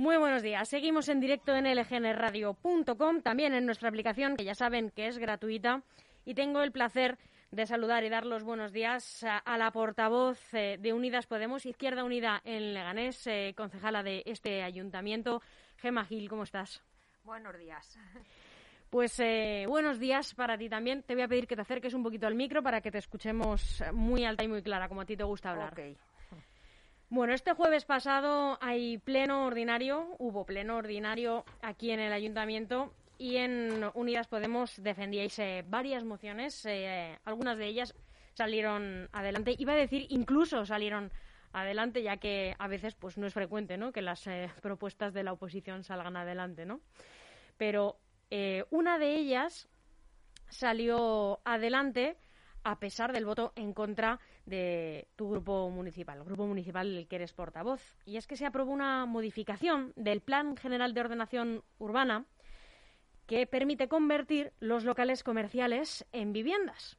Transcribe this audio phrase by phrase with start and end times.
[0.00, 0.66] Muy buenos días.
[0.66, 5.82] Seguimos en directo en lgnradio.com, también en nuestra aplicación, que ya saben que es gratuita.
[6.24, 7.18] Y tengo el placer
[7.50, 12.02] de saludar y dar los buenos días a, la portavoz eh, de Unidas Podemos, Izquierda
[12.02, 15.42] Unida en Leganés, eh, concejala de este ayuntamiento.
[15.76, 16.82] Gema Gil, ¿cómo estás?
[17.22, 17.98] Buenos días.
[18.88, 21.02] Pues eh, buenos días para ti también.
[21.02, 23.84] Te voy a pedir que te acerques un poquito al micro para que te escuchemos
[23.92, 25.74] muy alta y muy clara, como a ti te gusta hablar.
[27.12, 33.38] Bueno, este jueves pasado hay pleno ordinario, hubo pleno ordinario aquí en el ayuntamiento y
[33.38, 37.96] en Unidas Podemos defendíais eh, varias mociones, eh, algunas de ellas
[38.34, 39.56] salieron adelante.
[39.58, 41.10] Iba a decir incluso salieron
[41.52, 43.90] adelante, ya que a veces pues no es frecuente, ¿no?
[43.90, 46.80] Que las eh, propuestas de la oposición salgan adelante, ¿no?
[47.56, 47.98] Pero
[48.70, 49.68] una de ellas
[50.48, 52.16] salió adelante
[52.62, 54.20] a pesar del voto en contra
[54.50, 57.96] de tu grupo municipal, el grupo municipal del que eres portavoz.
[58.04, 62.26] Y es que se aprobó una modificación del Plan General de Ordenación Urbana
[63.26, 66.98] que permite convertir los locales comerciales en viviendas.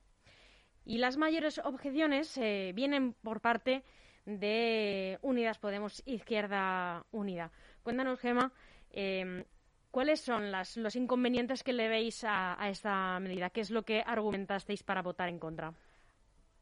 [0.85, 3.83] Y las mayores objeciones eh, vienen por parte
[4.25, 7.51] de Unidas Podemos Izquierda Unida.
[7.83, 8.51] Cuéntanos, Gema,
[8.89, 9.45] eh,
[9.91, 13.49] ¿Cuáles son los inconvenientes que le veis a, esta medida?
[13.49, 15.73] ¿Qué es lo que argumentasteis para votar en contra?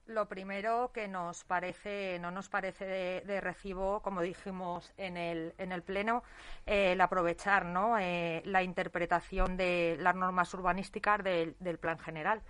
[0.09, 5.71] Lo primero que nos parece, no nos parece de, recibo, como dijimos en el, en
[5.71, 6.23] el Pleno,
[6.65, 7.95] el aprovechar ¿no?
[7.99, 12.41] Eh, la interpretación de las normas urbanísticas del Plan General.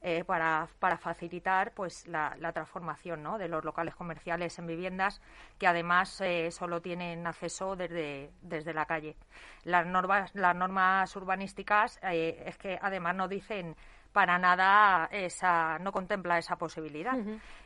[0.00, 3.36] Eh, para, para, facilitar pues la, transformación ¿no?
[3.36, 5.20] de los locales comerciales en viviendas
[5.58, 9.16] que además eh, solo tienen acceso desde, desde la calle.
[9.64, 13.74] Las normas, las normas urbanísticas eh, es que además no dicen
[14.12, 17.16] para nada esa no contempla esa posibilidad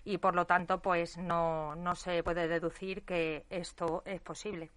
[0.04, 4.70] y por lo tanto pues no, no se puede deducir que esto es posible.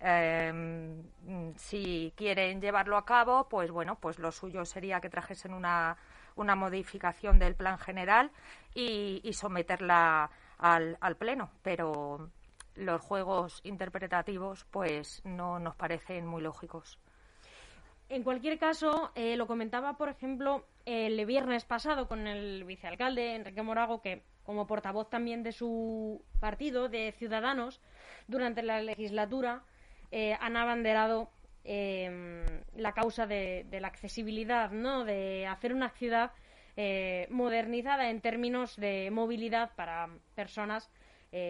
[0.00, 1.02] Em,
[1.56, 5.96] si quieren llevarlo a cabo, pues bueno, pues lo suyo sería que trajesen una
[6.36, 8.30] una modificación del plan general
[8.74, 11.50] y, someterla al, al Pleno.
[11.62, 12.30] Pero
[12.76, 16.98] los juegos interpretativos pues no nos parecen muy lógicos.
[18.08, 23.62] En cualquier caso, eh, lo comentaba, por ejemplo, el viernes pasado con el vicealcalde Enrique
[23.62, 27.80] Morago, que como portavoz también de su partido, de Ciudadanos,
[28.28, 29.62] durante la legislatura
[30.10, 31.30] eh, han abanderado
[31.66, 32.44] Em,
[32.76, 35.04] la causa de, la accesibilidad, ¿no?
[35.04, 36.32] De hacer una ciudad
[36.76, 40.90] eh, modernizada en términos de movilidad para personas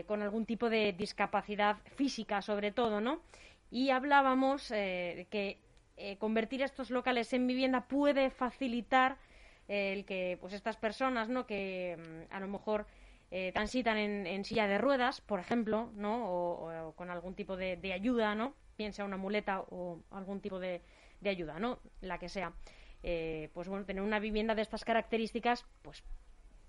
[0.07, 3.21] con algún tipo de discapacidad física, sobre todo, ¿no?
[3.71, 4.73] Y hablábamos
[5.97, 9.17] eh, convertir estos locales en vivienda puede facilitar
[9.69, 11.47] el que, pues, estas personas, ¿no?
[11.47, 12.87] Que mm, a lo mejor
[13.53, 16.25] transitan en, silla de ruedas, por ejemplo, ¿no?
[16.29, 18.55] O, con algún tipo de, de ayuda, ¿no?
[18.77, 20.83] piensa una muleta o algún tipo de,
[21.25, 21.79] ayuda, ¿no?
[22.01, 22.53] La que sea.
[23.03, 26.05] Eh, pues bueno, tener una vivienda de estas características, pues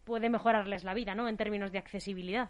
[0.06, 1.28] puede mejorarles la vida, ¿no?
[1.28, 2.50] En términos de accesibilidad.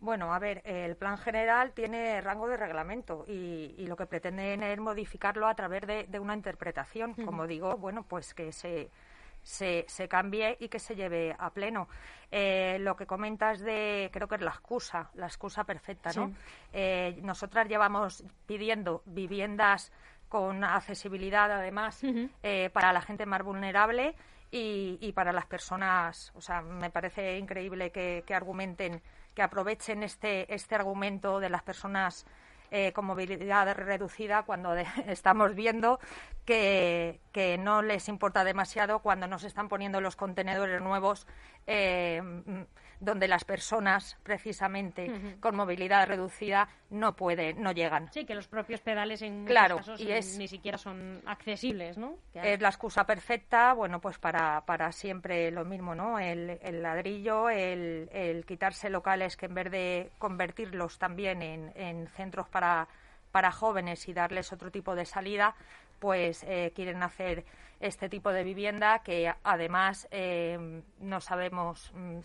[0.00, 4.78] Bueno, a ver, el plan general tiene rango de reglamento y, lo que pretenden es
[4.78, 7.14] modificarlo a través de, una interpretación.
[7.14, 8.90] Como digo, bueno, pues que se,
[9.42, 11.88] se, se, cambie y que se lleve a pleno.
[12.30, 16.32] Eh, lo que comentas de, creo que es la excusa, la excusa perfecta, ¿no?
[16.72, 19.90] Eh, nosotras llevamos pidiendo viviendas
[20.28, 22.02] con accesibilidad, además,
[22.42, 24.14] eh, para la gente más vulnerable
[24.50, 26.32] y, y, para las personas.
[26.34, 29.02] O sea, me parece increíble que, argumenten,
[29.34, 32.26] que aprovechen este, este argumento de las personas
[32.70, 34.74] eh, con movilidad reducida cuando
[35.06, 35.98] estamos viendo
[36.44, 41.26] que, que, no les importa demasiado cuando nos están poniendo los contenedores nuevos
[41.66, 42.22] eh,
[43.00, 48.10] donde las personas precisamente con movilidad reducida no pueden, no llegan.
[48.12, 52.16] Sí, que los propios pedales en claro, casos y es, ni siquiera son accesibles, ¿no?
[52.34, 56.18] Es la excusa perfecta, bueno, pues para, para siempre lo mismo, ¿no?
[56.18, 62.08] El, el ladrillo, el, el, quitarse locales que en vez de convertirlos también en, en
[62.08, 62.88] centros para,
[63.30, 65.54] para jóvenes y darles otro tipo de salida,
[65.98, 67.44] pues eh, quieren hacer
[67.80, 72.18] este tipo de vivienda que además eh, no sabemos mm,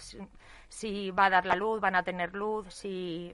[0.69, 3.33] si, va a dar la luz, van a tener luz, si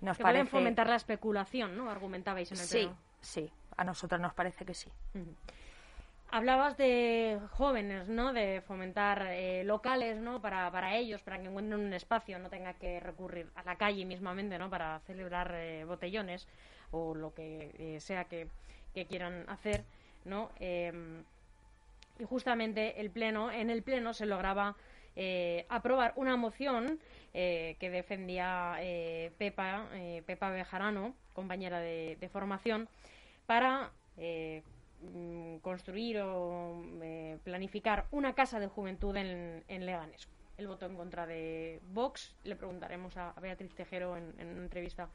[0.00, 0.44] nos que parece...
[0.44, 1.90] pueden fomentar la especulación, ¿no?
[1.90, 2.90] Argumentabais en el Sí,
[3.20, 4.90] sí, a nosotros nos parece que sí.
[6.30, 8.32] Hablabas de jóvenes, ¿no?
[8.32, 10.42] De fomentar eh, locales, ¿no?
[10.42, 14.04] Para, para ellos, para que encuentren un espacio, no tenga que recurrir a la calle
[14.04, 14.68] mismamente, ¿no?
[14.68, 15.56] Para celebrar
[15.86, 16.46] botellones
[16.90, 18.48] o lo que sea que
[18.94, 19.84] que quieran hacer,
[20.28, 20.50] ¿no?
[20.60, 21.24] Em,
[22.18, 24.76] y justamente el pleno, en el pleno se lograba
[25.16, 26.98] eh, aprobar una moción
[27.34, 29.86] eh, que defendía eh, Pepa,
[30.26, 32.88] Pepa Bejarano, compañera de, formación,
[33.46, 34.62] para eh,
[35.02, 40.28] mm, construir o eh, planificar una casa de juventud en, en Leganés.
[40.56, 45.08] El voto en contra de Vox, le preguntaremos a, Beatriz Tejero en, en una entrevista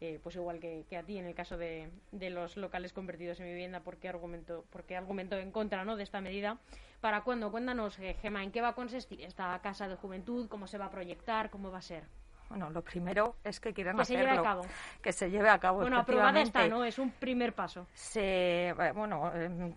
[0.00, 3.80] eh, pues igual que, a ti en el caso de, los locales convertidos en vivienda,
[3.80, 5.96] ¿por qué argumento, porque argumento en contra ¿no?
[5.96, 6.58] de esta medida?
[7.00, 7.50] ¿Para cuándo?
[7.50, 10.48] Cuéntanos, eh, Gema, ¿en qué va a consistir esta casa de juventud?
[10.48, 11.50] ¿Cómo se va a proyectar?
[11.50, 12.04] ¿Cómo va a ser?
[12.48, 14.22] Bueno, lo primero es que quieran que hacerlo.
[14.22, 14.62] Se lleve a cabo.
[15.02, 15.80] Que se lleve a cabo.
[15.80, 16.84] Bueno, aprobada está, ¿no?
[16.84, 17.86] Es un primer paso.
[17.92, 19.30] Se, bueno,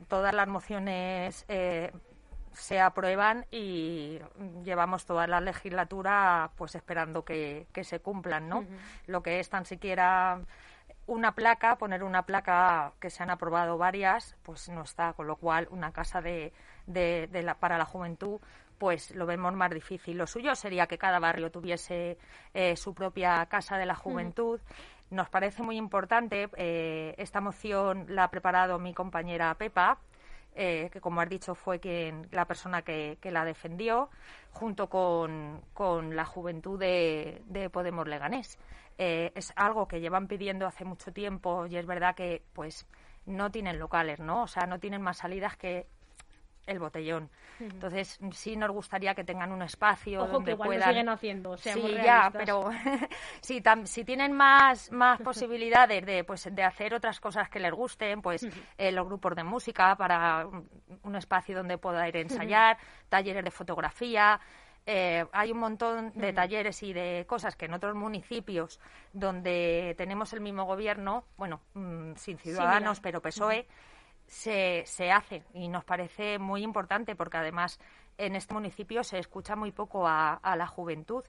[0.07, 1.91] todas las mociones eh,
[2.53, 4.19] se aprueban y
[4.63, 8.65] llevamos toda la legislatura pues esperando que, se cumplan, ¿no?
[9.07, 10.41] Lo que es tan siquiera
[11.07, 15.35] una placa, poner una placa que se han aprobado varias, pues no está, con lo
[15.35, 16.53] cual una casa de,
[16.87, 18.39] de, la, para la juventud
[18.77, 20.17] pues lo vemos más difícil.
[20.17, 22.17] Lo suyo sería que cada barrio tuviese
[22.55, 24.59] eh, su propia casa de la juventud.
[25.11, 29.99] Nos parece muy importante, eh, esta moción la ha preparado mi compañera Pepa,
[30.55, 34.09] eh, que como has dicho fue quien, la persona que, la defendió,
[34.51, 35.61] junto con,
[36.15, 38.57] la juventud de, Podemos Leganés.
[38.97, 42.85] Eh, es algo que llevan pidiendo hace mucho tiempo y es verdad que pues
[43.25, 44.43] no tienen locales, ¿no?
[44.43, 45.87] O sea, no tienen más salidas que
[46.65, 47.29] el botellón.
[47.59, 50.89] Entonces, sí nos gustaría que tengan un espacio Ojo, donde que igual puedan...
[50.89, 52.69] siguen haciendo, Sí, ya, pero
[53.41, 58.21] si, si tienen más, más posibilidades de, pues, de hacer otras cosas que les gusten,
[58.21, 58.47] pues
[58.77, 60.47] eh, los grupos de música para
[61.03, 62.77] un, espacio donde pueda ir a ensayar,
[63.09, 64.39] talleres de fotografía...
[64.87, 68.79] Eh, hay un montón de talleres y de cosas que en otros municipios
[69.13, 73.67] donde tenemos el mismo gobierno, bueno, mm, sin ciudadanos, pero PSOE,
[74.31, 77.79] se, se hace y nos parece muy importante porque además
[78.17, 81.25] en este municipio se escucha muy poco a, la juventud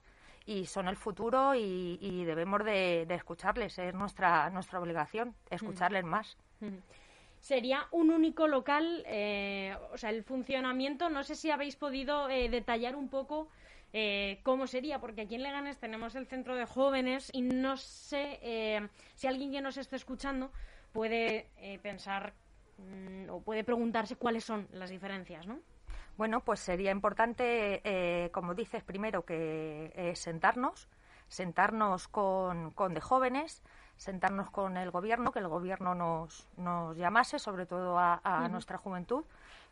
[0.46, 3.76] y son el futuro y, debemos de, escucharles.
[3.78, 6.36] Es nuestra, nuestra obligación escucharles más.
[7.40, 12.48] Sería un único local, eh, o sea, el funcionamiento, no sé si habéis podido eh,
[12.48, 13.48] detallar un poco
[13.92, 18.88] eh, cómo sería, porque aquí en Leganes tenemos el centro de jóvenes y no sé
[19.16, 20.52] si alguien que nos esté escuchando
[20.92, 21.48] puede
[21.82, 22.32] pensar
[22.82, 25.58] Mm, o puede preguntarse cuáles son las diferencias, ¿no?
[26.16, 30.88] Bueno, pues sería importante, eh, como dices, primero que eh, sentarnos,
[31.28, 33.62] sentarnos con, con de jóvenes,
[33.96, 39.24] sentarnos con el gobierno, que el gobierno nos, nos llamase, sobre todo a, nuestra juventud,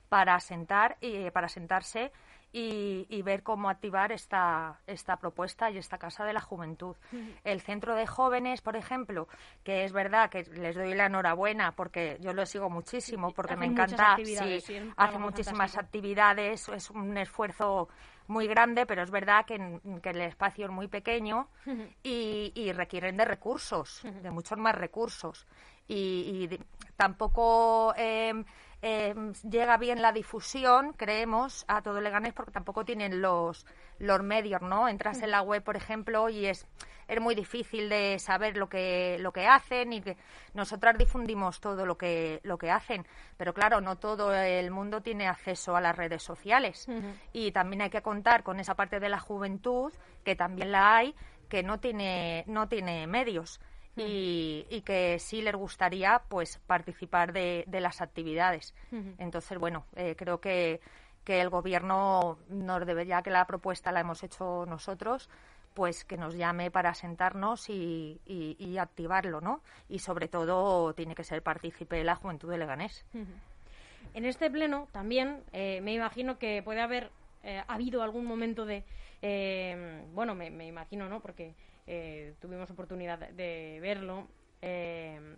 [0.09, 2.13] para sentar y para sentarse
[2.53, 6.97] y, ver cómo activar esta, esta propuesta y esta Casa de la Juventud.
[7.45, 9.29] El Centro de Jóvenes, por ejemplo,
[9.63, 13.67] que es verdad que les doy la enhorabuena porque yo lo sigo muchísimo, porque me
[13.67, 14.37] encanta, sí,
[14.97, 17.89] hace muchísimas actividades, es un esfuerzo
[18.27, 21.49] muy grande, pero es verdad que, el espacio es muy pequeño
[22.03, 25.47] y, requieren de recursos, de muchos más recursos.
[25.87, 26.49] Y,
[26.97, 28.45] tampoco eh,
[28.83, 29.15] eh,
[29.49, 33.67] llega bien la difusión, creemos, a todo Leganés porque tampoco tienen los,
[33.99, 34.89] los medios, ¿no?
[34.89, 36.67] Entras en la web, por ejemplo, y es,
[37.07, 40.17] es muy difícil de saber lo que, lo que hacen y que
[40.55, 43.07] nosotras difundimos todo lo que, lo que hacen,
[43.37, 46.87] pero claro, no todo el mundo tiene acceso a las redes sociales.
[47.33, 49.93] Y también hay que contar con esa parte de la juventud,
[50.25, 51.15] que también la hay,
[51.51, 53.61] que no tiene, no tiene medios
[53.97, 58.75] y, que sí les gustaría pues participar de, las actividades.
[59.19, 60.81] Entonces, bueno, eh, creo que,
[61.25, 65.29] que el gobierno nos debería, que la propuesta la hemos hecho nosotros,
[65.75, 69.63] pues que nos llame para sentarnos y, y, activarlo, ¿no?
[69.89, 73.05] Y sobre todo tiene que ser partícipe de la juventud de Leganés.
[74.15, 77.11] En este pleno también eh, me imagino que puede haber
[77.45, 78.83] eh, habido algún momento de,
[80.13, 81.21] bueno, me, me, imagino, ¿no?
[81.21, 81.55] Porque
[81.93, 84.29] eh, tuvimos oportunidad de verlo.
[84.63, 85.37] Eh,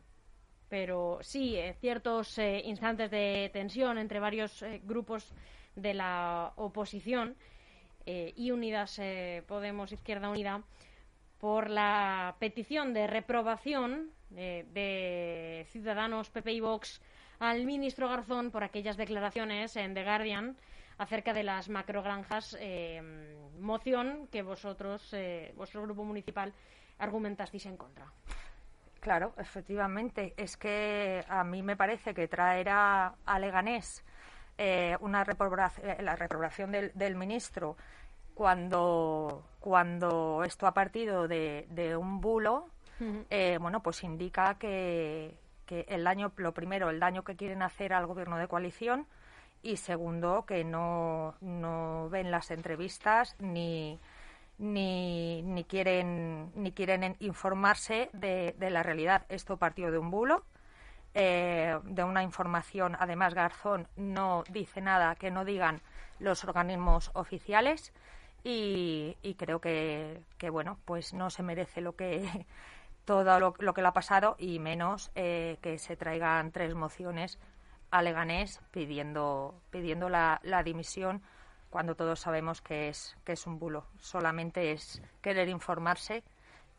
[0.68, 5.32] pero sí, eh, ciertos instantes de tensión entre varios grupos
[5.76, 7.36] de la oposición
[8.04, 9.00] y Unidas
[9.46, 10.62] Podemos Izquierda Unida
[11.38, 17.00] por la petición de reprobación de Ciudadanos PP y Vox
[17.38, 20.56] al ministro Garzón por aquellas declaraciones en The Guardian
[20.98, 23.00] acerca de las macrogranjas, eh,
[23.58, 26.52] moción que vosotros, eh, vuestro grupo municipal,
[26.98, 28.06] argumentasteis en contra.
[29.00, 30.34] Claro, efectivamente.
[30.36, 34.04] Es que a mí me parece que traer a, Leganés
[34.56, 37.76] eh, una la reprobación del, ministro
[38.34, 42.68] cuando, cuando esto ha partido de, un bulo,
[43.58, 48.06] bueno, pues indica que, que el daño, lo primero, el daño que quieren hacer al
[48.06, 49.06] gobierno de coalición,
[49.62, 54.00] y segundo, que no, no ven las entrevistas ni,
[54.58, 59.24] ni, ni quieren ni quieren informarse de, la realidad.
[59.28, 60.44] Esto partió de un bulo,
[61.14, 62.96] eh, de una información.
[62.98, 65.80] Además, Garzón no dice nada que no digan
[66.18, 67.92] los organismos oficiales
[68.44, 72.28] y, creo que, que, bueno, pues no se merece lo que
[73.04, 77.38] todo lo, que le ha pasado y menos eh, que se traigan tres mociones
[77.92, 81.22] a Leganés pidiendo pidiendo la, la dimisión
[81.72, 83.86] cuando todos sabemos que es, que es un bulo.
[83.98, 86.22] Solamente es querer informarse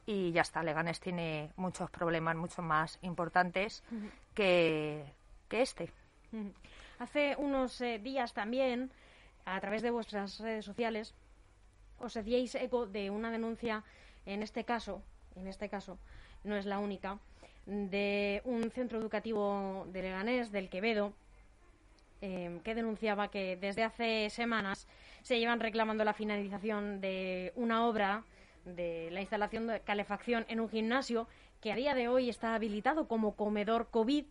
[0.06, 0.62] y ya está.
[0.62, 3.84] Leganés tiene muchos problemas mucho más importantes
[4.36, 5.04] que,
[5.50, 5.90] que, este.
[7.00, 8.92] Hace unos eh, días también,
[9.46, 11.16] a través de vuestras redes sociales,
[11.98, 13.84] os hacíais eco de una denuncia,
[14.28, 15.02] en este caso,
[15.36, 15.98] en este caso,
[16.44, 17.18] no es la única,
[17.66, 21.14] de un centro educativo de Leganés, del Quevedo,
[22.26, 24.88] Em, que denunciaba que desde hace semanas
[25.24, 28.24] se llevan reclamando la finalización de una obra
[28.64, 31.28] de la instalación de calefacción en un gimnasio
[31.60, 34.24] que a día de hoy está habilitado como comedor COVID,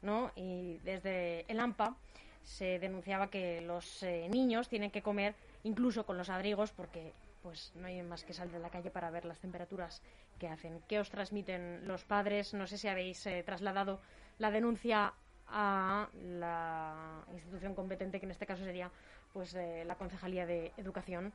[0.00, 0.30] ¿no?
[0.36, 1.96] Y desde el AMPA
[2.44, 7.12] se denunciaba que los eh, niños tienen que comer incluso con los abrigos porque
[7.44, 10.00] pues no hay más que salir a la calle para ver las temperaturas
[10.38, 10.80] que hacen.
[10.88, 12.54] ¿Qué os transmiten los padres?
[12.54, 14.00] No sé si habéis eh, trasladado
[14.38, 15.12] la denuncia
[15.46, 18.90] a la institución competente, que en este caso sería
[19.34, 21.34] pues eh, la Concejalía de Educación,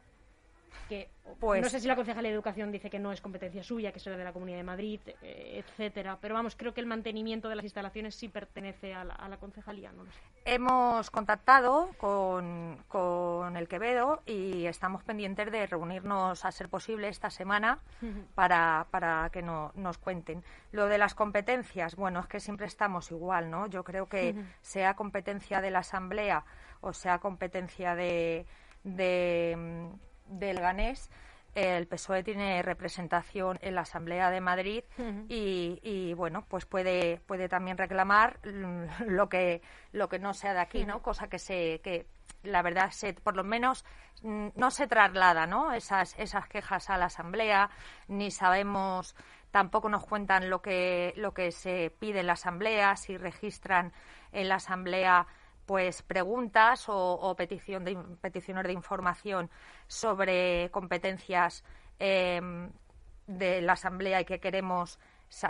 [0.88, 1.10] que
[1.40, 4.00] pues, no sé si la Concejalía de Educación dice que no es competencia suya, que
[4.00, 7.56] es de la Comunidad de Madrid, eh, etcétera, pero vamos, creo que el mantenimiento de
[7.56, 9.92] las instalaciones sí pertenece a la, Concejalía.
[9.92, 10.04] No
[10.44, 17.30] Hemos contactado con, con, el Quevedo y estamos pendientes de reunirnos, a ser posible, esta
[17.30, 17.80] semana
[18.36, 20.44] para, para que no, nos cuenten.
[20.72, 23.68] Lo de las competencias, bueno, es que siempre estamos igual, ¿no?
[23.68, 26.44] Yo creo que sea competencia de la Asamblea
[26.82, 28.46] o sea competencia de,
[28.84, 29.90] de
[30.30, 31.10] del Ganés,
[31.56, 34.84] el PSOE tiene representación en la Asamblea de Madrid
[35.28, 40.86] y, bueno, pues puede puede también reclamar lo que lo que no sea de aquí,
[40.86, 41.02] ¿no?
[41.02, 42.06] Cosa que se que
[42.44, 43.84] la verdad se por lo menos
[44.22, 45.74] mm, no se traslada, ¿no?
[45.74, 47.70] Esas esas quejas a la Asamblea
[48.08, 49.16] ni sabemos
[49.52, 53.92] tampoco nos cuentan lo que lo que se pide en la Asamblea, si registran
[54.32, 55.26] en la Asamblea
[55.70, 59.52] pues preguntas o, petición de, peticiones de información
[59.86, 61.64] sobre competencias
[62.00, 62.72] em,
[63.28, 64.98] de la Asamblea y que queremos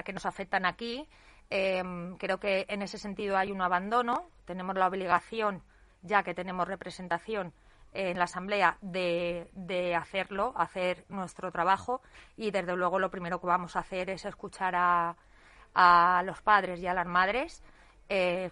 [0.04, 1.08] que nos afectan aquí.
[1.50, 4.28] Em, creo que en ese sentido hay un abandono.
[4.44, 5.64] Tenemos la obligación,
[6.02, 7.54] ya que tenemos representación
[7.94, 12.02] en la Asamblea, de, de, hacerlo, hacer nuestro trabajo.
[12.36, 15.16] Y desde luego lo primero que vamos a hacer es escuchar a,
[15.74, 17.64] a los padres y a las madres.
[18.10, 18.50] Eh,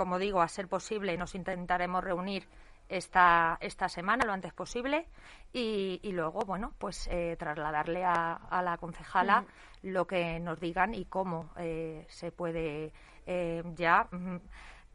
[0.00, 2.48] como digo, a ser posible, nos intentaremos reunir
[2.88, 5.06] esta, esta semana lo antes posible
[5.52, 9.44] y, luego, bueno, pues eh, trasladarle a, la concejala
[9.82, 12.94] lo que nos digan y cómo eh, se puede
[13.26, 14.36] eh, ya mm,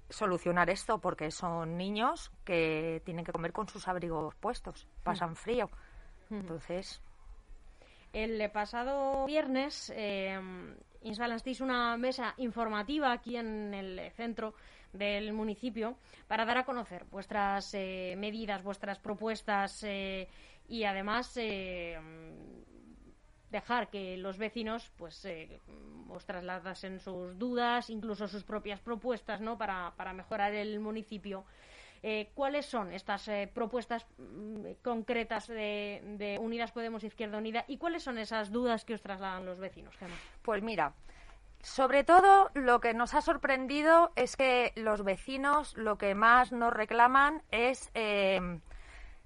[0.10, 5.70] solucionar esto, porque son niños que tienen que comer con sus abrigos puestos, pasan frío.
[6.32, 7.00] Entonces.
[8.12, 9.94] El pasado viernes
[11.02, 14.56] instalasteis una mesa informativa aquí en el centro
[14.98, 15.98] del municipio
[16.28, 20.28] para dar a conocer vuestras eh, medidas, vuestras propuestas eh,
[20.68, 22.00] y además eh,
[23.50, 25.28] dejar que los vecinos pues
[26.10, 29.58] os trasladasen sus dudas, incluso sus propias propuestas ¿no?
[29.58, 31.46] para, para mejorar el municipio.
[32.36, 38.20] ¿Cuáles son estas propuestas mm, concretas de, de, Unidas Podemos Izquierda Unida y cuáles son
[38.20, 39.96] esas dudas que os trasladan los vecinos,
[40.44, 40.94] Pues mira,
[41.66, 46.72] sobre todo, lo que nos ha sorprendido es que los vecinos lo que más nos
[46.72, 48.60] reclaman es eh,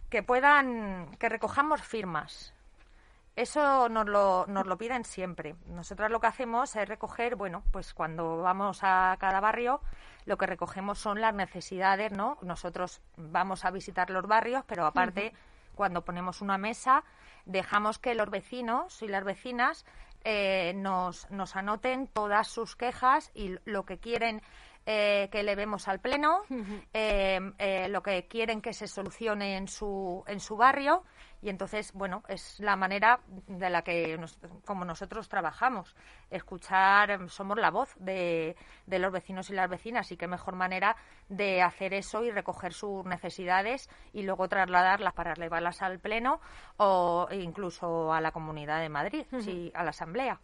[0.10, 2.54] que puedan, que recojamos firmas.
[3.36, 5.58] Eso nos lo, nos lo piden siempre.
[5.68, 9.82] Nosotros lo que hacemos es recoger, bueno, pues cuando vamos a cada barrio,
[10.24, 12.38] lo que recogemos son las necesidades, ¿no?
[12.42, 15.34] Nosotros vamos a visitar los barrios, pero aparte,
[15.76, 17.04] cuando ponemos una mesa,
[17.46, 19.86] dejamos que los vecinos y las vecinas
[20.24, 24.42] eh, nos, nos anoten todas sus quejas y lo que quieren
[24.92, 26.42] eh, que le vemos al pleno,
[26.94, 31.04] eh, lo que quieren que se solucione en su, en su barrio
[31.44, 34.20] y entonces, bueno, es la manera de la que,
[34.66, 35.96] como nosotros trabajamos,
[36.32, 38.56] escuchar, em, somos la voz de,
[38.88, 40.96] de, los vecinos y las vecinas y qué mejor manera
[41.30, 46.42] de hacer eso y recoger sus necesidades y luego trasladarlas para llevarlas al Pleno
[46.78, 50.40] o incluso a la Comunidad de Madrid, sí, a la Asamblea.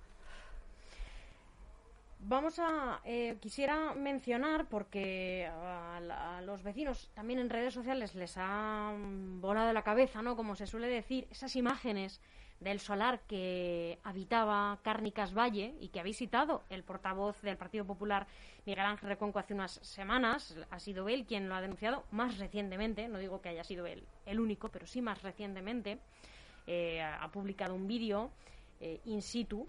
[2.27, 3.01] Vamos a.
[3.05, 8.96] Eh, quisiera mencionar, porque a, los vecinos también en redes sociales les ha
[9.39, 10.36] volado la cabeza, ¿no?
[10.36, 12.20] Como se suele decir, esas imágenes
[12.60, 18.25] del solar que habitaba Cárnicas Valle y que ha visitado el portavoz del Partido Popular,
[18.65, 20.58] Miguel Ángel Reconco, hace unas semanas.
[20.72, 24.03] Ha sido él quien lo ha denunciado más recientemente, no digo que haya sido él
[24.25, 26.00] el único, pero sí más recientemente.
[26.65, 28.32] Eh, ha publicado un vídeo
[28.79, 29.67] eh, in situ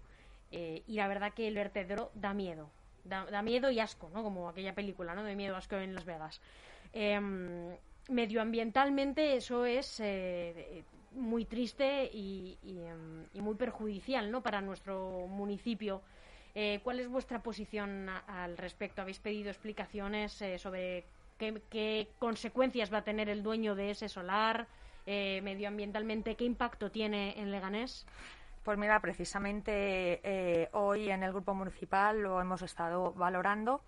[0.52, 2.70] eh, y la verdad que el vertedero da miedo.
[3.04, 4.24] Da, miedo y asco, ¿no?
[4.24, 5.22] Como aquella película, ¿no?
[5.22, 6.40] De miedo, asco en Las Vegas.
[6.92, 7.76] Em,
[8.08, 10.00] medioambientalmente eso es
[11.16, 14.42] muy triste em, y, muy perjudicial ¿no?
[14.42, 16.02] para nuestro municipio.
[16.54, 19.02] Eh, ¿Cuál es vuestra posición al respecto?
[19.02, 21.04] ¿Habéis pedido explicaciones eh, sobre
[21.38, 24.66] qué, consecuencias va a tener el dueño de ese solar
[25.04, 26.34] eh, medioambientalmente?
[26.34, 28.06] ¿Qué impacto tiene en Leganés?
[28.66, 33.80] Pues mira, precisamente hoy en el grupo municipal lo hemos estado valorando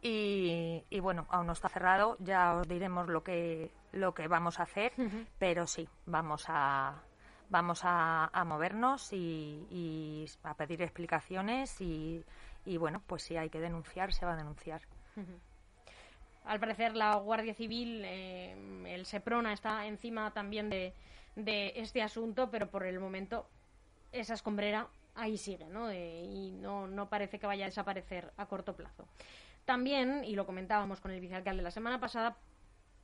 [0.00, 4.60] y, y, bueno, aún no está cerrado, ya os diremos lo que lo que vamos
[4.60, 4.92] a hacer,
[5.40, 7.02] pero sí, vamos a
[7.48, 12.24] vamos a, movernos y, a pedir explicaciones y,
[12.78, 14.82] bueno, pues si hay que denunciar, se va a denunciar.
[16.44, 20.94] Al parecer la Guardia Civil, eh, el SEPRONA está encima también de,
[21.34, 23.48] de, este asunto, pero por el momento
[24.12, 25.92] esa escombrera ahí sigue, ¿no?
[25.92, 29.06] Y no, no parece que vaya a desaparecer a corto plazo.
[29.64, 32.36] También, y lo comentábamos con el vicealcalde la semana pasada,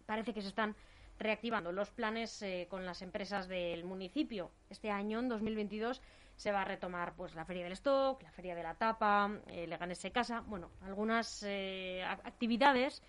[0.07, 0.75] parece que se están
[1.19, 4.51] reactivando los planes eh, con las empresas del municipio.
[4.71, 6.03] Este año, en 2022,
[6.37, 9.67] se va a retomar pues la Feria del Stock, la Feria de la Tapa, eh,
[9.67, 13.03] Leganés se casa, bueno, algunas eh, actividades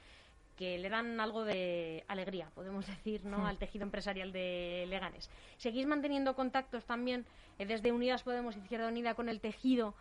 [0.58, 3.48] que le dan algo de alegría, podemos decir, ¿no?
[3.48, 5.30] Al tejido empresarial de Leganés.
[5.58, 7.26] ¿Seguís manteniendo contactos también
[7.58, 9.96] desde Unidas Podemos Izquierda Unida con el tejido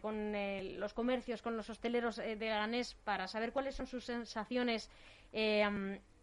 [0.00, 0.32] con
[0.78, 4.88] los comercios, con los hosteleros de Leganés, para saber cuáles son sus sensaciones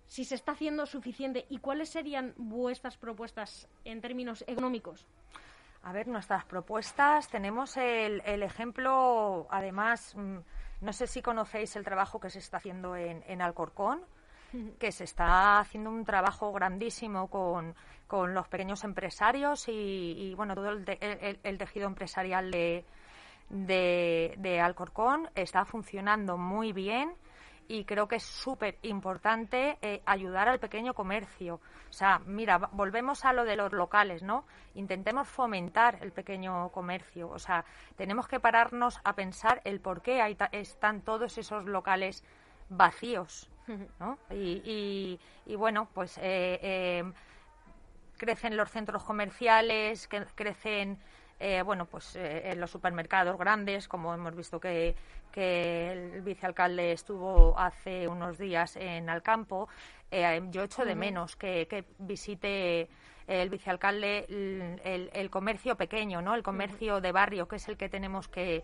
[0.08, 5.08] si se está haciendo suficiente y cuáles serían vuestras propuestas en términos económicos.
[5.82, 10.38] A ver, nuestras propuestas, tenemos el, ejemplo, además, mm,
[10.84, 14.02] no sé si conocéis el trabajo que se está haciendo en, Alcorcón,
[14.78, 17.74] que se está haciendo un trabajo grandísimo con,
[18.34, 22.86] los pequeños empresarios y, bueno, todo el, tejido empresarial de,
[23.50, 27.16] de Alcorcón está funcionando muy bien
[27.68, 31.60] y creo que es súper importante eh, ayudar al pequeño comercio.
[31.90, 34.46] O sea, mira, volvemos a lo de los locales, ¿no?
[34.76, 37.30] Intentemos fomentar el pequeño comercio.
[37.30, 42.24] O sea, tenemos que pararnos a pensar el por qué hay están todos esos locales
[42.70, 43.50] vacíos,
[44.00, 44.18] ¿no?
[44.30, 47.14] Y, y, bueno, pues eh, eh,
[48.18, 51.00] crecen los centros comerciales, que crecen
[51.46, 54.96] eh, bueno, pues eh, en los supermercados grandes, como hemos visto que,
[55.36, 59.68] el vicealcalde estuvo hace unos días en Alcampo,
[60.10, 62.88] eh, yo echo de menos que, visite
[63.28, 66.34] el vicealcalde el, comercio pequeño, ¿no?
[66.34, 68.64] El comercio de barrio, que es el que tenemos que,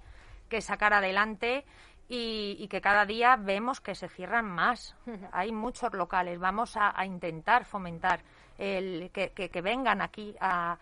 [0.62, 1.66] sacar adelante
[2.08, 4.96] y, que cada día vemos que se cierran más.
[5.34, 6.40] Hay muchos locales.
[6.40, 8.22] Vamos a, intentar fomentar
[8.58, 10.78] el, que, vengan aquí a,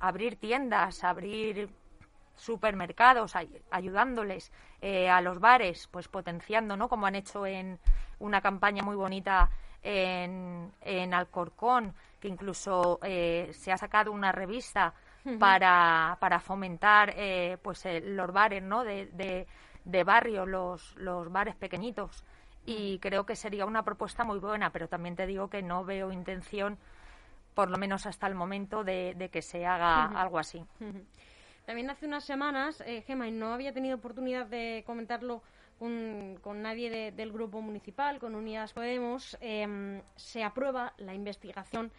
[0.00, 1.68] abrir tiendas, abrir
[2.36, 3.34] supermercados,
[3.70, 6.88] ayudándoles eh, a los bares, pues potenciando, ¿no?
[6.88, 7.78] Como han hecho en
[8.18, 9.50] una campaña muy bonita
[9.82, 14.94] en, en Alcorcón, que incluso eh, se ha sacado una revista
[15.38, 18.84] para, para fomentar eh, pues los bares, ¿no?
[18.84, 19.46] De, de,
[19.84, 22.24] de barrio, los, los bares pequeñitos.
[22.64, 26.10] Y creo que sería una propuesta muy buena, pero también te digo que no veo
[26.12, 26.78] intención
[27.60, 30.64] por lo menos hasta el momento de, que se haga algo así.
[31.66, 35.42] También hace unas semanas, eh, Gema, y no había tenido oportunidad de comentarlo
[35.78, 41.92] con, nadie del grupo municipal, con Unidas Podemos, em, se aprueba la investigación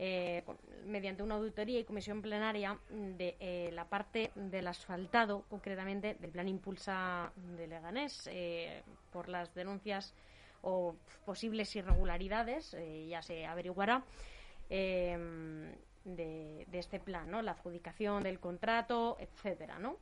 [0.00, 0.42] eh,
[0.84, 6.48] mediante una auditoría y comisión plenaria de eh, la parte del asfaltado, concretamente del plan
[6.48, 10.12] Impulsa de Leganés, eh, por las denuncias
[10.62, 14.02] o posibles irregularidades, ya se averiguará.
[14.76, 15.72] Em,
[16.04, 17.30] de, este plan.
[17.44, 19.98] La adjudicación del contrato, etcétera, ¿no?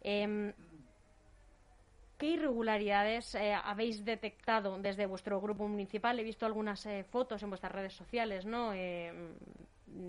[0.00, 0.52] Em,
[2.18, 6.18] ¿Qué irregularidades eh, habéis detectado desde vuestro grupo municipal?
[6.18, 8.72] He visto algunas eh, fotos en vuestras redes sociales, ¿no?
[8.74, 9.32] Em,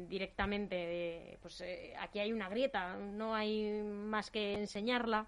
[0.10, 5.28] directamente, pues eh, aquí hay una grieta, no hay más que enseñarla.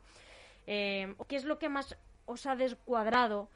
[0.65, 3.49] ¿Qué es lo que más os ha descuadrado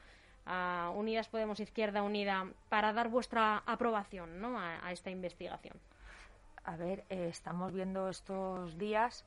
[0.48, 4.58] a Unidas Podemos Izquierda Unida para dar vuestra aprobación ¿no?
[4.58, 5.78] a, esta investigación?
[6.64, 9.24] A ver, eh, estamos viendo estos días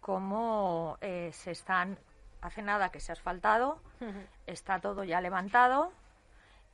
[0.00, 1.98] cómo eh, se están
[2.44, 3.80] hace nada que se ha asfaltado,
[4.46, 5.92] está todo ya levantado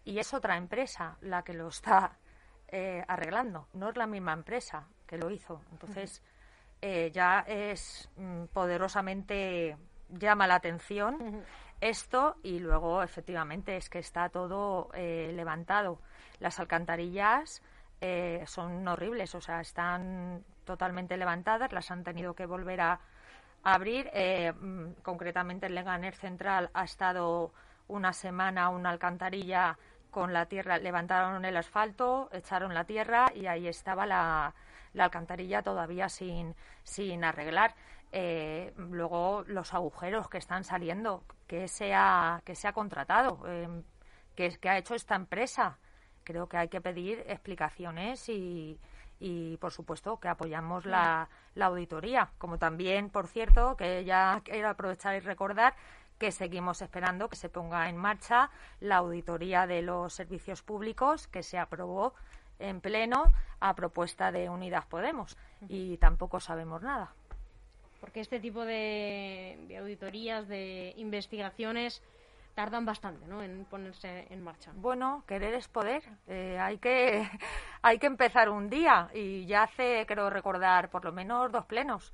[0.04, 2.18] y es otra empresa la que lo está
[2.68, 5.60] eh, arreglando, no es la misma empresa que lo hizo.
[5.70, 6.22] Entonces,
[6.82, 9.76] eh, ya es mm, poderosamente
[10.08, 11.44] llama la atención
[11.80, 15.98] esto y luego efectivamente es que está todo eh, levantado.
[16.38, 17.62] Las alcantarillas
[18.00, 23.00] eh, son horribles, o sea, están totalmente levantadas, las han tenido que volver a,
[23.62, 24.10] abrir.
[24.14, 27.52] Eh, mm, concretamente el Leganer Central ha estado
[27.88, 29.76] una semana una alcantarilla
[30.10, 34.54] con la tierra, levantaron el asfalto, echaron la tierra y ahí estaba la,
[34.94, 37.74] la alcantarilla todavía sin, sin arreglar.
[38.12, 43.68] Eh, luego los agujeros que están saliendo, que se ha, que se ha contratado, eh,
[44.34, 45.78] que, que ha hecho esta empresa.
[46.24, 48.78] Creo que hay que pedir explicaciones y,
[49.20, 52.30] y por supuesto que apoyamos la, la, auditoría.
[52.38, 55.74] Como también, por cierto, que ya quiero aprovechar y recordar
[56.18, 61.42] que seguimos esperando que se ponga en marcha la auditoría de los servicios públicos que
[61.42, 62.14] se aprobó
[62.58, 67.14] en pleno a propuesta de Unidas Podemos y tampoco sabemos nada.
[68.00, 72.02] Porque este tipo de, auditorías, de investigaciones,
[72.54, 73.42] tardan bastante ¿no?
[73.42, 74.72] en ponerse en marcha.
[74.74, 76.02] Bueno, querer es poder.
[76.26, 77.28] Eh, hay, que,
[77.82, 82.12] hay que empezar un día y ya hace, creo recordar, por lo menos dos plenos.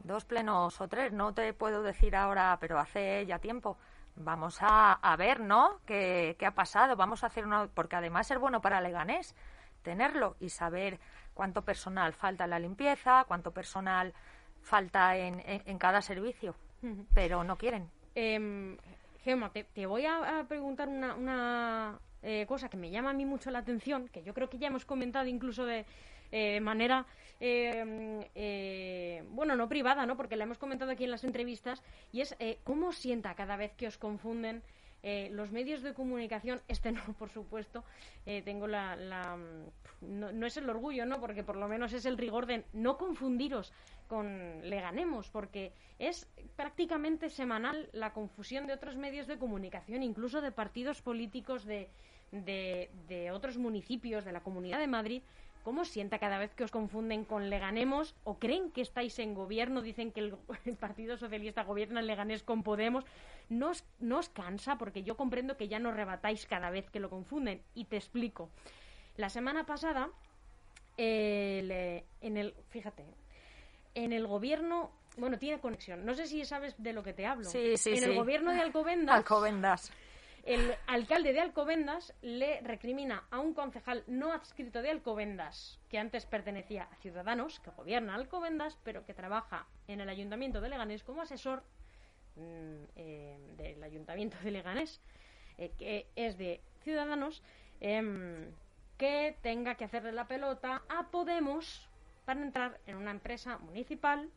[0.00, 3.76] Dos plenos o tres, no te puedo decir ahora, pero hace ya tiempo.
[4.14, 5.80] Vamos a, a ver, ¿no?
[5.86, 6.96] ¿Qué, ¿Qué, ha pasado?
[6.96, 7.66] Vamos a hacer una.
[7.66, 9.34] Porque además es bueno para Leganés
[9.82, 10.98] tenerlo y saber
[11.34, 14.12] cuánto personal falta en la limpieza, cuánto personal
[14.62, 16.54] falta en, en, cada servicio,
[17.14, 17.88] pero no quieren.
[18.14, 18.76] Eh,
[19.28, 23.50] Gemma, te, voy a, preguntar una, una eh, cosa que me llama a mí mucho
[23.50, 25.84] la atención, que yo creo que ya hemos comentado incluso de
[26.30, 27.06] eh, manera,
[27.40, 30.16] em, eh, bueno, no privada, ¿no?
[30.16, 33.86] Porque la hemos comentado aquí en las entrevistas, y es cómo sienta cada vez que
[33.86, 34.62] os confunden
[35.02, 37.84] eh, los medios de comunicación, este no, por supuesto,
[38.26, 38.96] eh, tengo la,
[40.00, 41.20] no, es el orgullo, ¿no?
[41.20, 43.72] Porque por lo menos es el rigor de no confundiros
[44.06, 50.40] con Le Ganemos, porque es prácticamente semanal la confusión de otros medios de comunicación, incluso
[50.40, 51.90] de partidos políticos de,
[52.30, 55.22] de otros municipios de la Comunidad de Madrid,
[55.68, 59.82] ¿Cómo sienta cada vez que os confunden con Leganemos o creen que estáis en gobierno?
[59.82, 60.32] Dicen que el,
[60.80, 63.04] Partido Socialista gobierna en Leganés con Podemos.
[63.50, 64.78] ¿No os, cansa?
[64.78, 67.60] Porque yo comprendo que ya no rebatáis cada vez que lo confunden.
[67.74, 68.48] Y te explico.
[69.18, 70.08] La semana pasada,
[70.96, 71.70] en
[72.38, 73.04] el, fíjate,
[73.94, 76.06] en el gobierno bueno, tiene conexión.
[76.06, 77.44] No sé si sabes de lo que te hablo.
[77.44, 79.16] Sí, sí, en el gobierno de Alcobendas.
[79.16, 79.92] Alcobendas
[80.48, 86.24] el alcalde de Alcobendas le recrimina a un concejal no adscrito de Alcobendas, que antes
[86.24, 91.20] pertenecía a Ciudadanos, que gobierna Alcobendas, pero que trabaja en el Ayuntamiento de Leganés como
[91.20, 91.62] asesor
[92.36, 95.02] mm, eh, del Ayuntamiento de Leganés,
[95.58, 97.42] eh, que es de Ciudadanos,
[97.82, 98.50] em,
[98.96, 101.90] que tenga que hacerle la pelota a Podemos
[102.24, 104.30] para entrar en una empresa municipal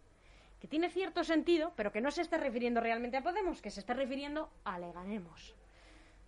[0.60, 3.80] que tiene cierto sentido, pero que no se está refiriendo realmente a Podemos, que se
[3.80, 5.56] está refiriendo a Leganemos.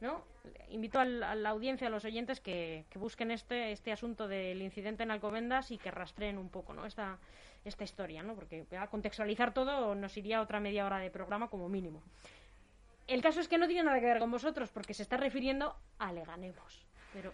[0.03, 0.21] ¿No?
[0.69, 5.11] Invito a la audiencia, a los oyentes, que, busquen este, este asunto del incidente en
[5.11, 6.85] Alcobendas y que rastreen un poco ¿no?
[6.85, 7.17] esta,
[7.63, 8.35] esta historia, ¿no?
[8.35, 12.03] porque a contextualizar todo nos iría otra media hora de programa como mínimo.
[13.07, 15.75] El caso es que no tiene nada que ver con vosotros, porque se está refiriendo
[15.99, 16.85] a Leganemos.
[17.13, 17.31] Pero.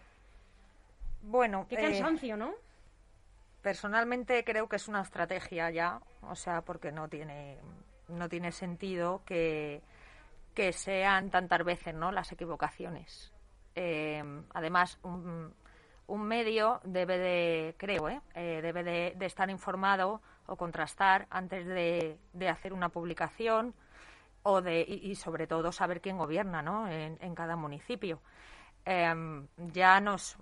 [1.22, 1.66] Bueno.
[1.70, 2.54] Qué cansancio, ¿no?
[3.62, 7.58] Personalmente creo que es una estrategia ya, o sea, porque no tiene,
[8.08, 9.82] no tiene sentido que
[10.54, 13.32] que sean tantas veces no las equivocaciones.
[13.76, 15.54] Eh, además, un,
[16.08, 22.18] medio debe de, creo, eh, eh, debe de, estar informado o contrastar antes de,
[22.50, 23.74] hacer una publicación
[24.44, 26.88] o de, y, sobre todo saber quién gobierna ¿no?
[26.90, 28.20] en, cada municipio.
[29.74, 30.38] Ya nos,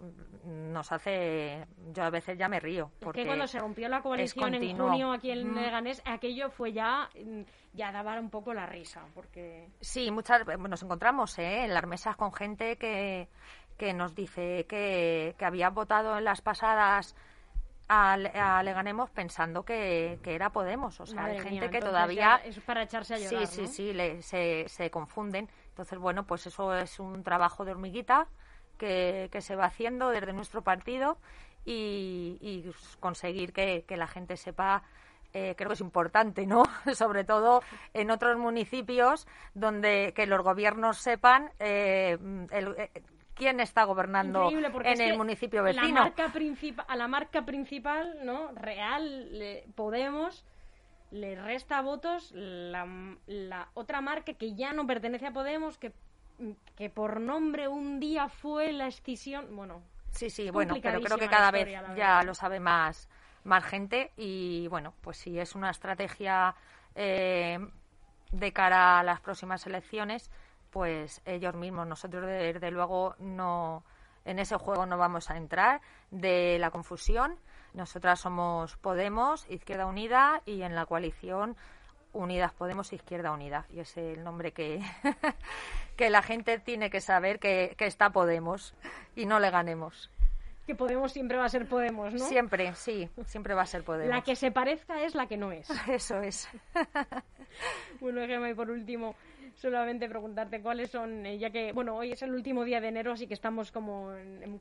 [0.46, 1.66] nos hace.
[1.94, 2.92] Yo a veces ya me río.
[3.00, 7.42] Porque cuando se rompió la coalición en junio aquí en Leganés, aquello fue ya mm,
[7.74, 9.70] ya daba un poco la risa, porque...
[9.80, 11.66] Sí, muchas nos encontramos ¿eh?
[11.66, 13.30] en las mesas con gente que,
[13.78, 17.16] que nos dice que, que había votado en las pasadas
[17.88, 18.18] a,
[18.64, 21.00] Leganemos pensando que, que, era Podemos.
[21.00, 22.42] O sea, hay gente que todavía...
[22.44, 25.48] Es para echarse a llorar, Sí, sí, sí, le, se, se confunden.
[25.78, 28.28] Entonces, bueno, pues eso es un trabajo de hormiguita
[28.80, 31.20] que, que se va haciendo desde nuestro partido
[31.66, 34.82] y, y conseguir que, que la gente sepa
[35.34, 36.64] eh, creo que es importante, ¿no?
[36.96, 37.62] Sobre todo
[37.94, 42.18] en otros municipios donde que los gobiernos sepan eh,
[42.50, 43.04] eh,
[43.36, 44.50] quién está gobernando
[44.84, 45.86] en el municipio vecino.
[46.88, 48.52] a la marca principal, ¿no?
[48.56, 49.30] Real,
[49.76, 50.44] Podemos
[51.12, 52.86] le resta votos la,
[53.28, 55.94] la otra marca que ya no pertenece a Podemos, que,
[56.76, 59.56] que por nombre un día fue la escisión.
[59.56, 63.10] Bueno, sí, sí, bueno, pero creo que cada vez ya lo sabe más,
[63.44, 66.56] más gente y bueno, pues si es una estrategia
[66.96, 67.58] eh,
[68.32, 70.30] de cara a las próximas elecciones,
[70.72, 73.84] pues ellos mismos, nosotros desde luego no
[74.26, 77.40] en ese juego no vamos a entrar de la confusión.
[77.74, 81.56] Nosotras somos Podemos, Izquierda Unida y en la coalición
[82.14, 83.66] Unidas Podemos, Izquierda Unida.
[83.74, 84.82] Y es el nombre que,
[85.96, 88.74] que la gente tiene que saber que, que está Podemos
[89.16, 90.12] y no le ganemos
[90.68, 92.20] que Podemos siempre va a ser Podemos, ¿no?
[92.20, 94.14] Siempre, sí, siempre va a ser Podemos.
[94.14, 95.68] La que se parezca es la que no es.
[95.88, 96.50] Eso es.
[98.02, 99.16] bueno, Gemma, y por último,
[99.56, 103.14] solamente preguntarte cuáles son, eh, ya que, bueno, hoy es el último día de enero,
[103.14, 104.12] así que estamos como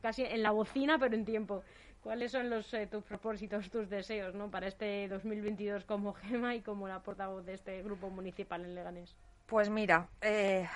[0.01, 1.65] casi en la bocina, pero en tiempo.
[2.07, 4.49] ¿Cuáles son los, eh, tus propósitos, tus deseos, ¿no?
[4.49, 9.17] Para este 2022 como Gema y como la portavoz de este grupo municipal en Leganés.
[9.47, 10.69] Pues mira, eh,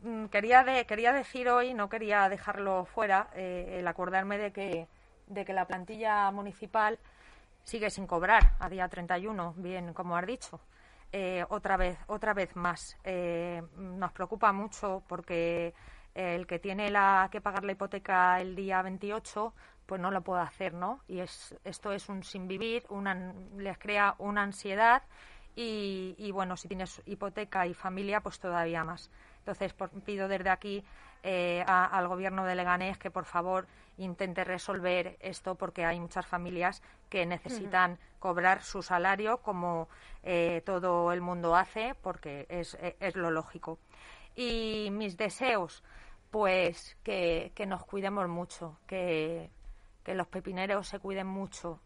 [0.00, 4.88] mm, quería, quería decir hoy, no quería dejarlo fuera, el acordarme de que,
[5.28, 6.98] de que la plantilla municipal
[7.62, 10.58] sigue sin cobrar a día 31, bien como has dicho.
[11.12, 15.72] Eh, otra vez otra vez más eh, nos preocupa mucho porque
[16.12, 19.54] el que tiene la que pagar la hipoteca el día 28
[19.86, 23.78] pues no lo puede hacer no y es esto es un sin vivir una, les
[23.78, 25.02] crea una ansiedad
[25.54, 29.10] y, y, bueno si tienes hipoteca y familia pues todavía más.
[29.38, 30.84] Entonces pido desde aquí
[31.22, 33.66] eh, al gobierno de Leganés que por favor
[33.98, 39.88] intente resolver esto porque hay muchas familias que necesitan cobrar su salario como
[40.22, 43.78] eh, todo el mundo hace porque es, eh, es, lo lógico.
[44.34, 45.82] Y mis deseos,
[46.30, 49.50] pues que, que nos cuidemos mucho, que,
[50.06, 51.80] que los pepineros se cuiden mucho,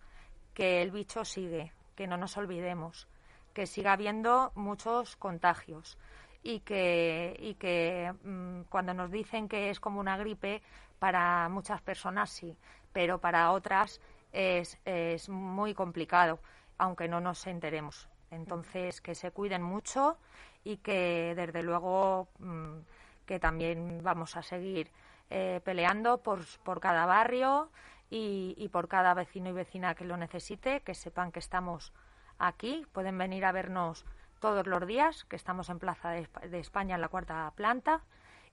[0.52, 3.08] que el bicho sigue, que no nos olvidemos,
[3.54, 5.96] que siga habiendo muchos contagios
[6.42, 10.60] y que, y que mm, cuando nos dicen que es como una gripe,
[10.98, 12.54] para muchas personas sí,
[12.92, 14.02] pero para otras
[14.32, 16.40] es, es muy complicado,
[16.76, 18.06] aunque no nos enteremos.
[18.30, 20.18] Entonces, que se cuiden mucho
[20.62, 22.80] y que, desde luego, mm,
[23.24, 24.90] que también vamos a seguir
[25.30, 27.70] eh, peleando por, por cada barrio
[28.10, 31.92] y, y por cada vecino y vecina que lo necesite, que sepan que estamos
[32.38, 34.04] aquí, pueden venir a vernos
[34.40, 38.00] todos los días, que estamos en Plaza de, España en la cuarta planta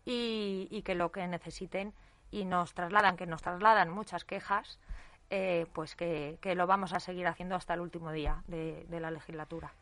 [0.05, 1.93] y, que lo que necesiten
[2.29, 4.79] y nos trasladan, que nos trasladan muchas quejas,
[5.29, 9.73] eh, pues que, lo vamos a seguir haciendo hasta el último día de, la legislatura.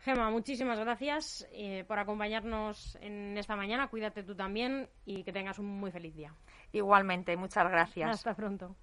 [0.00, 3.88] Gema, muchísimas gracias eh, por acompañarnos en esta mañana.
[3.88, 6.32] Cuídate tú también y que tengas un muy feliz día.
[6.72, 8.10] Igualmente, muchas gracias.
[8.10, 8.76] Hasta pronto.